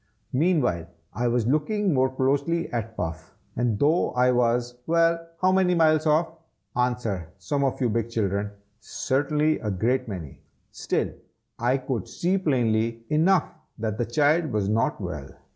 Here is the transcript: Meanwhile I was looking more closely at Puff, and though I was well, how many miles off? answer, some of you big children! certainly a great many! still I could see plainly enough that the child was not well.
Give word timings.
Meanwhile 0.33 0.87
I 1.13 1.27
was 1.27 1.45
looking 1.45 1.93
more 1.93 2.09
closely 2.09 2.73
at 2.73 2.97
Puff, 2.97 3.35
and 3.55 3.77
though 3.77 4.13
I 4.13 4.31
was 4.31 4.79
well, 4.87 5.27
how 5.43 5.51
many 5.51 5.75
miles 5.75 6.07
off? 6.07 6.27
answer, 6.75 7.29
some 7.37 7.63
of 7.63 7.79
you 7.79 7.87
big 7.87 8.09
children! 8.09 8.49
certainly 8.79 9.59
a 9.59 9.69
great 9.69 10.07
many! 10.07 10.41
still 10.71 11.11
I 11.59 11.77
could 11.77 12.07
see 12.07 12.39
plainly 12.39 13.03
enough 13.11 13.45
that 13.77 13.99
the 13.99 14.05
child 14.07 14.45
was 14.51 14.67
not 14.67 14.99
well. 14.99 15.35